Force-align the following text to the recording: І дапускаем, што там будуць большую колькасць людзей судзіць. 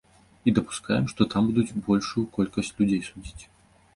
І 0.51 0.53
дапускаем, 0.59 1.05
што 1.11 1.27
там 1.33 1.43
будуць 1.51 1.83
большую 1.89 2.23
колькасць 2.37 2.75
людзей 2.79 3.03
судзіць. 3.09 3.43